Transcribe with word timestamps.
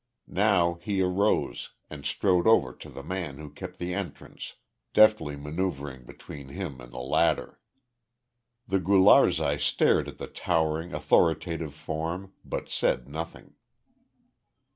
Now 0.25 0.79
he 0.81 0.99
arose, 1.03 1.73
and 1.87 2.07
strode 2.07 2.47
over 2.47 2.73
to 2.73 2.89
the 2.89 3.03
man 3.03 3.37
who 3.37 3.51
kept 3.51 3.77
the 3.77 3.93
entrance, 3.93 4.55
deftly 4.93 5.35
manoeuvring 5.35 6.05
between 6.05 6.47
him 6.47 6.81
and 6.81 6.91
the 6.91 6.97
latter. 6.97 7.59
The 8.67 8.79
Gularzai 8.79 9.57
stared 9.59 10.07
at 10.07 10.17
the 10.17 10.25
towering, 10.25 10.91
authoritative 10.91 11.75
form, 11.75 12.33
but 12.43 12.67
said 12.67 13.07
nothing. 13.07 13.53